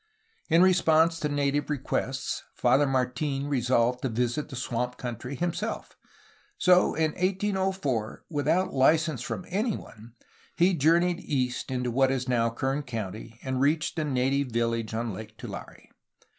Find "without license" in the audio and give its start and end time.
8.27-9.21